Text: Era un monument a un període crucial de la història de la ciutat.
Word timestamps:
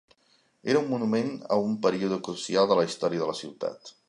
Era 0.71 0.79
un 0.79 0.87
monument 0.93 1.29
a 1.57 1.59
un 1.67 1.77
període 1.87 2.21
crucial 2.29 2.71
de 2.73 2.79
la 2.83 2.89
història 2.91 3.25
de 3.27 3.33
la 3.35 3.41
ciutat. 3.45 3.99